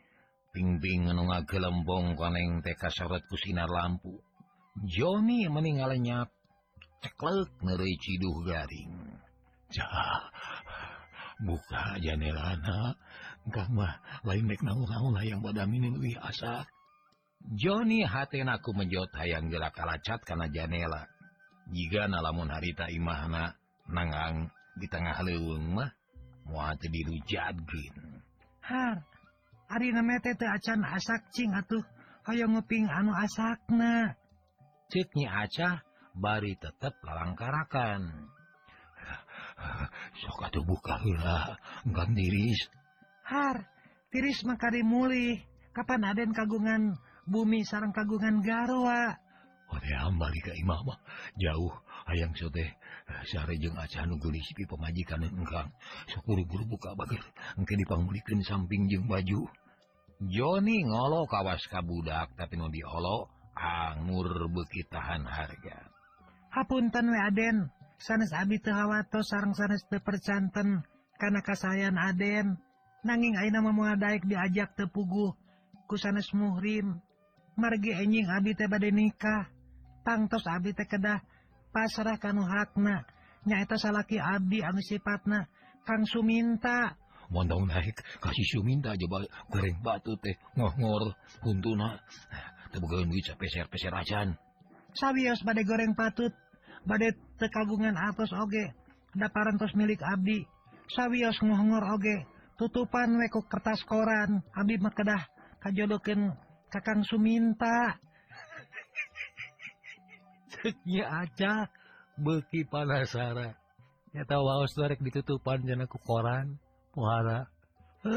[0.54, 4.14] pingbing anu ngagelembong koneng teh kasyarat ku sinar lampu.
[4.86, 6.30] Joni meninggal lenyap
[7.02, 9.18] ceklek neureuy ciduh garing.
[9.74, 10.30] Jah
[11.42, 12.94] buka janelana
[13.74, 16.64] mah lain mek naon-naon hayang badaminin wih asa.
[17.44, 21.04] Joni hatena ku menjot hayang gerak kalacat kana janela.
[21.68, 23.52] Jika nalamun harita imahna
[23.90, 24.48] nangang
[24.80, 25.90] di tengah leuweung mah
[26.48, 27.96] moal teu dirujat gin
[28.64, 29.04] Har
[29.68, 31.84] acan asak cing atuh.
[32.24, 34.16] Hayo ngeping anu asakna.
[34.88, 35.84] Ceknya acah
[36.16, 38.30] bari tetep lalangkarakan.
[40.24, 42.60] Sok atuh buka heula, gan tiris.
[43.28, 43.68] Har
[44.08, 45.40] tiris makari mulih
[45.74, 46.94] Kapan Aden kagungan
[47.26, 49.18] bumi sarang kagungan garwa?
[49.74, 51.02] Odeang balik ke imamah
[51.34, 51.74] jauh.
[52.04, 55.72] ayaang sote eh, sare jeung acan nugulis di pemajikan engkang
[56.12, 57.20] sekuru-guru buka bager.
[57.56, 59.48] Engke dipanggulikeun samping jeung baju.
[60.24, 65.90] Joni ngolo kawas kabudak tapi nu diolo angur beuki tahan harga.
[66.54, 67.58] Hapunten we Aden.
[67.98, 70.86] Sanes abi teu hawatos sareng sanes teu percanten.
[71.18, 72.58] Kana kasayan Aden.
[73.04, 75.34] Nanging ayeuna moal daek diajak teu puguh.
[75.90, 77.02] Ku sanes muhrim.
[77.58, 79.50] Margi enjing abi teh bade nikah.
[80.06, 81.22] Tangtos abi teh kedah.
[81.74, 83.02] pasrah kanu hakna
[83.42, 85.50] nyaeta salaki Abdi anu sifatna.
[85.84, 86.96] Kang Suminta.
[87.28, 88.00] Mondong naik.
[88.22, 90.38] Kasih Suminta coba goreng batu teh.
[90.56, 91.98] Ngohor huntuna
[92.72, 94.38] teu begeun duit sapeser-peser acan
[94.94, 96.32] sawios bade goreng patut.
[96.86, 98.72] Bade tekagungan atos oge.
[99.14, 100.46] Daparantos milik Abdi.
[100.94, 102.24] Sawios ngohor oge.
[102.56, 104.40] Tutupan weko kertas koran.
[104.54, 105.22] Abdi makedah
[105.60, 106.32] kajodokeun
[106.70, 107.98] Kakang Suminta.
[110.64, 111.68] Ceknya aja
[112.16, 113.52] beuki panasara.
[114.16, 116.56] Eta waos dorek ditutupan jana ku koran.
[116.96, 117.52] Muhara.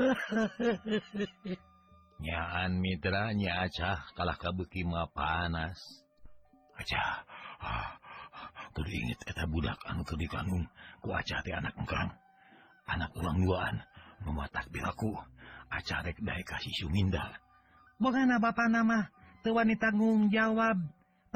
[2.24, 5.76] Nyaan mitra nya acah kalah kabeuki mah panas.
[6.80, 7.28] Aja,
[7.60, 8.00] ah,
[8.72, 10.64] kudu inget eta budak anu teu dikandung
[11.04, 12.16] ku acah teh anak engkang.
[12.88, 13.76] Anak urang duaan,
[14.24, 15.20] nu takbir aku.
[15.68, 17.44] Acah rek dae kasih suminda.
[17.98, 19.10] bogana bapa nama
[19.42, 20.78] teu wani tanggung jawab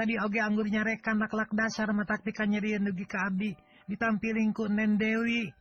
[0.01, 3.53] tadi oge anggurnya rekan laklak dasar metaktikannya dia nugi ke Abi.
[3.85, 5.53] Ditampilingku Nen Dewi.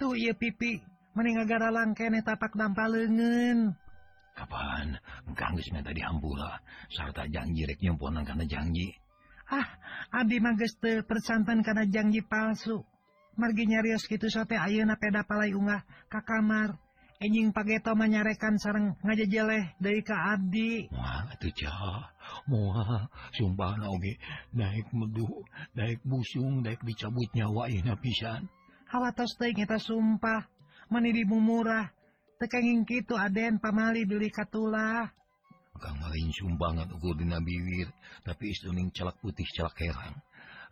[0.00, 0.80] Tuh ia pipi.
[1.12, 3.76] Meninggalgara langkene tapak dampa lengen
[4.36, 5.00] kapan
[5.32, 6.60] kanggisnya tadi hampura
[6.92, 8.92] sarta janji rek nyemponan karena janji.
[9.48, 9.64] Ah
[10.12, 12.84] Abi mageste persantan karena janji palsu.
[13.36, 16.76] Margi nyarios gitu sote ayeuna peda palai unggah ka kamar.
[17.20, 20.88] enjing pageto toma nyarekan sarang ngaja jeleh dari ke Abdi
[23.88, 24.20] oge
[24.52, 25.26] naik medu
[25.72, 28.48] naik busung naik dicabut nyawa pisan.
[28.86, 30.46] Atas kita sumpah
[30.88, 31.90] menirimu murah
[32.38, 34.30] tekenging gitu Aden pamali beli
[36.00, 37.92] lain sumbangan ukur di nabiwir
[38.24, 40.16] tapi istuning celak putih celak herang.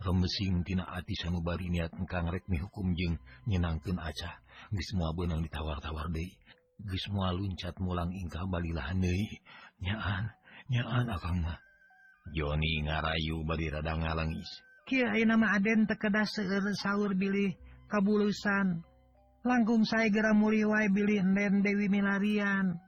[0.03, 4.35] remesing tina ati sanubari niat engkang rek hukum jeng nyenangkan acah
[4.75, 6.35] geus moal benang ditawar-tawar deui.
[6.83, 9.39] Geus moal luncat mulang ingkah balilahan deui.
[9.85, 10.33] Nyaan
[10.73, 11.61] nyaan akang mah.
[12.35, 14.49] Joni ngarayu bari rada ngalangis
[14.85, 17.57] kieu ayeuna mah aden teu kedah seueur saur bilih
[17.89, 18.85] kabulusan.
[19.45, 22.81] Langkung saya gera muli wae bilih enden Dewi Milarian.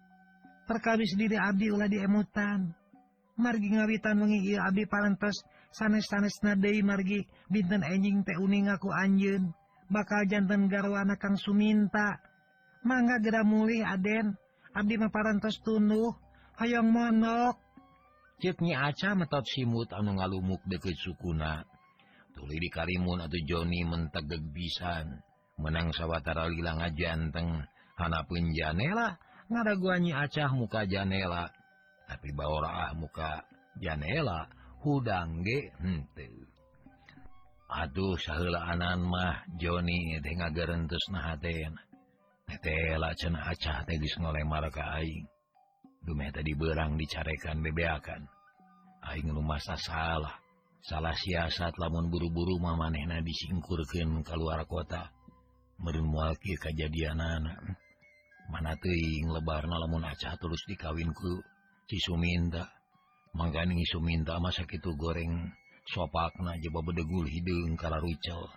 [0.65, 2.73] Perkawis diri abdi ulah diemutan.
[3.37, 5.37] Margi ngawitan wengi ieu abdi parantos
[5.75, 9.55] sanes-sanesna deui margi binten enjing teuning aku anjun
[9.91, 12.19] bakal jantan garwana Kang Suminta.
[12.87, 14.35] Mangga gera mulih Aden.
[14.75, 16.15] Abdi maparantos tunuh.
[16.59, 17.59] Hayong monok.
[18.37, 21.65] Nyi aca metot simut anu ngalumuk deket sukuna.
[22.37, 25.09] Tuli di karimun atau Joni mentegeg bisan
[25.57, 27.65] menang sawatara lila ngajanteng.
[27.97, 29.17] Hanapun janela.
[29.49, 31.49] Ngada Nyi acah muka janela.
[32.07, 33.41] Tapi bawalah muka
[33.81, 34.47] janela.
[34.87, 36.07] hudangge hmm,
[37.67, 41.83] Aduh salaan mah Joni teh ngagerenteusna hatena
[42.63, 45.27] tela cenah acah teh geus ngolemar ka aing.
[46.07, 48.23] Dumeh tadi berang dicarekan bebeakan.
[49.11, 50.39] Aing lumasa salah.
[50.87, 55.11] Salah siasat lamun buru-buru mah manehna disingkurkeun ka luar kota.
[55.83, 57.75] Meureun moal kieu kajadianana.
[58.47, 61.43] mana teuing lebarna lamun acah terus dikawinku
[61.91, 62.76] Cisu minta
[63.37, 65.53] mangganing isu minta masa itu goreng
[65.85, 68.49] sopakna jebabedegul hidung kala rucel.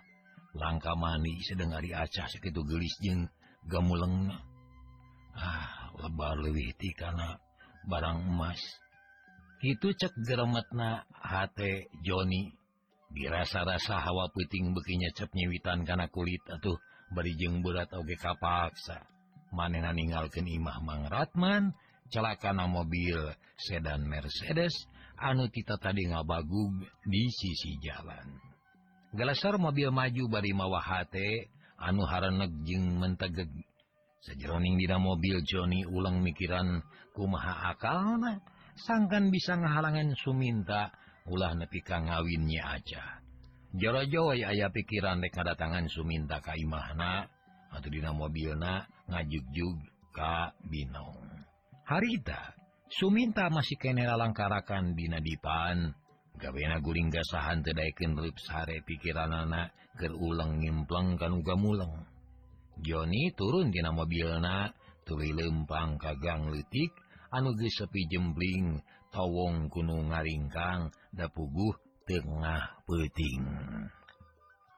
[0.56, 3.30] Langka mani sedengari acah segitu gelis jeng
[3.70, 4.34] gamuleng
[5.38, 7.38] ah lebar lewih ti kana
[7.86, 8.58] barang emas.
[9.60, 12.56] Itu cek geremetna hate Joni.
[13.10, 16.78] Dirasa-rasa hawa puting bekinya cep nyewitan kana kulit atau
[17.10, 19.02] barijeng berat oge kapaksa.
[19.50, 21.74] Manena ninggalkeun imah Mang Ratman
[22.10, 23.16] celakana mobil
[23.56, 24.74] sedan Mercedes
[25.16, 26.74] anu kita tadi ngabagug
[27.06, 28.36] di sisi jalan.
[29.14, 33.50] Gelasar mobil maju bari mawahate anu haranejeng mentegeg.
[34.20, 36.84] Sejroning dina mobil Joni ulang mikiran
[37.16, 38.20] kumaha akal
[38.76, 40.92] sangkan bisa ngahalangan Suminta
[41.24, 43.24] ulah nepi ka ngawinnya aja.
[43.70, 47.32] Jaro Jawa aya pikiran dek datangan Suminta ka imahna
[47.72, 49.78] atau dina mobilna ngajugjug
[50.12, 51.39] ka Binong.
[51.90, 52.54] harita
[52.90, 55.90] Suminta masih kenera langkarakan Dinadipan
[56.38, 62.06] gawena guring gasahan tedaikin lips sare pikiran anak keur ulang ngimpleng kan uga muleng
[62.78, 64.70] Joni turun dina mobilna
[65.02, 66.94] tuli lempang kagang litik
[67.34, 68.78] anu geus sepi jembling
[69.10, 71.74] tawong gunung ngaringkang dapuguh
[72.08, 73.44] tengah peting.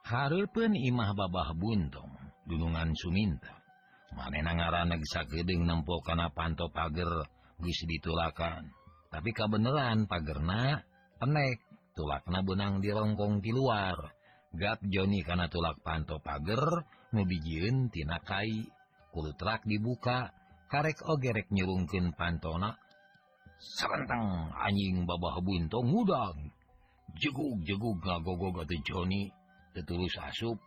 [0.03, 2.11] Hareupeun imah babah buntung
[2.43, 3.62] gunungan Suminta.
[4.13, 7.27] manena ngaran negsa nempo kana panto pager
[7.59, 8.69] wis ditulakan.
[9.09, 10.81] Tapi kabeneran pagerna
[11.21, 11.61] penek
[11.93, 13.97] tulakna benang dirongkong di luar.
[14.53, 18.65] Gap Joni kana tulak panto pagar nubijin tina kai.
[19.13, 20.33] Kulutrak dibuka
[20.69, 22.73] karek ogerek nyerungkin pantona.
[23.61, 26.37] Serentang anjing babah buntong ngudang.
[27.13, 29.29] Jegug jegug ngagogo atau Joni
[29.77, 30.57] tetulus asup.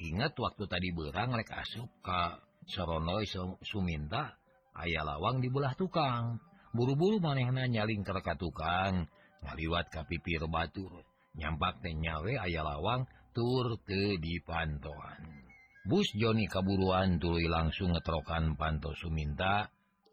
[0.00, 2.40] Ingat waktu tadi berang rek asup ka
[2.70, 3.26] Soronoy
[3.66, 4.38] Suminta
[4.78, 6.38] aya lawang dibelah tukang.
[6.70, 9.10] Buru-buru manehna nyaling kereka tukang.
[9.42, 11.02] Ngaliwat kapipir Batur.
[11.34, 15.46] Nyampak tenyawe aya lawang tur ke di pantoan.
[15.84, 19.66] Bus Joni kaburuan tuluy langsung ngetrokan panto Suminta.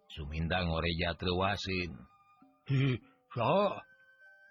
[0.09, 1.93] Suminta ngoreja trewasin
[3.31, 3.79] so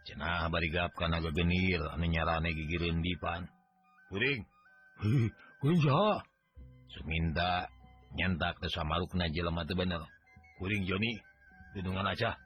[0.09, 3.45] cenah barigap kana gegenir anu nyarane gigireun dipan
[4.09, 4.41] kuring
[5.61, 5.81] kuring
[6.87, 7.69] Suminta
[8.17, 10.03] nyentak ke samarukna jelema teu bener.
[10.57, 11.21] Kuring Joni
[11.77, 12.41] dudungan aja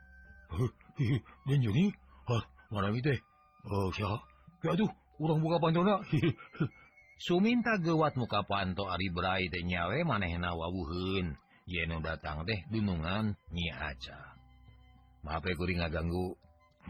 [1.47, 1.95] dan Joni.
[2.27, 2.43] Hah
[2.75, 3.19] marami teh?
[3.71, 4.19] Oh siapa?
[4.67, 4.91] Ya aduh
[5.23, 6.03] urang buka pantona
[7.25, 11.39] suminta gewat muka panto ari berai teh nyawe manehna wawuheun.
[11.71, 14.35] Yen datang teh dunungan nyi aja
[15.23, 16.35] maaf ya kuring ngaganggu.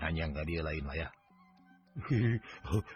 [0.01, 1.09] Hanya nggak dia lain lah ya.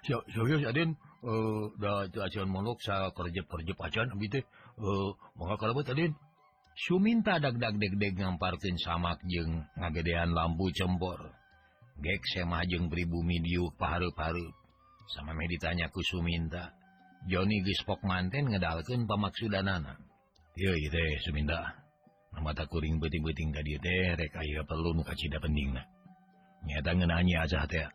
[0.07, 4.45] Serius Aden, Eh, da acan monok sa kerjep kerjep acan abis teh.
[4.79, 6.11] Oh, mengakal tadi
[6.75, 11.31] Su minta dagdag degdeg ngampartin samak jeng ngagedean lampu cembor
[12.03, 14.51] gek semajeng pribumi diu paru-paru
[15.14, 16.75] sama meditanyaku Su minta
[17.31, 19.95] Joni gispok manten ngedalken pemaksudanana
[20.59, 21.85] yo teh Suminta
[22.43, 25.83] mata kuring beting-beting tadi teh rek aya perlu nu kacida pening na.
[26.66, 27.87] Nyata ngeunanya aja teh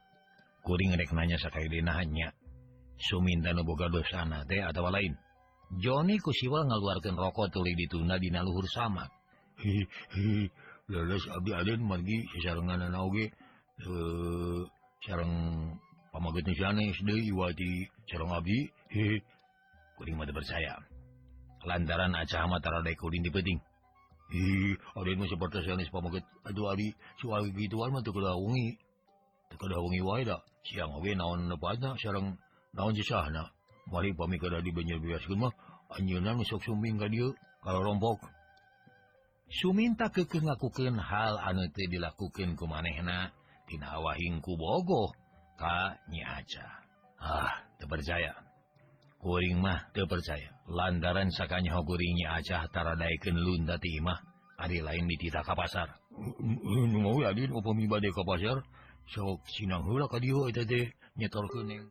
[0.63, 2.31] kuring rek nanya sakaya dina hanya
[2.95, 5.13] Suminta nu boga dosana teh atau lain
[5.77, 9.13] Joni kusiwal ngaluarkeun rokok tuluy ditunda dina luhur samak.
[9.61, 9.85] hi
[10.17, 10.49] hi
[10.89, 13.29] leles abdi aden margi sasarengan oge
[13.85, 14.61] eh
[15.05, 15.33] sareng
[16.09, 19.21] pamagetna sanes deui wati sareng abdi hi
[19.99, 20.79] Kuring mah teu percaya.
[21.67, 23.59] Lantaran acah mah tarada kuring di peuting.
[24.33, 28.79] hi aden mah seperti sanes pamaget aduh abi soal gituan kada wengi
[29.53, 30.23] teu kada wengi wae
[30.65, 32.37] siang oge naon nepatna sareng
[32.73, 33.53] naon sisahna
[33.89, 35.01] Mari pamikara di banjir
[35.89, 37.33] anjeunna nu sok sumbing ka dieu
[37.65, 38.21] kalau rombok.
[39.49, 43.33] Suminta keukeuh ngakukeun hal anu teu dilakukeun ku manehna
[43.65, 45.09] tina wahing ku bogoh
[45.57, 46.65] ka Nyi Aca.
[47.17, 48.37] Ah, teu percaya.
[49.17, 50.53] Kuring mah teu percaya.
[50.69, 54.21] Landaran sakanya kuring Nyi Aca taradaikeun lunda ti imah
[54.61, 55.89] ari lain ditita ka pasar.
[56.13, 58.61] Hmm, hmm, mau ya din upami bade ka pasar
[59.09, 61.89] sok sinang heula ka dieu eta teh nyetorkeun.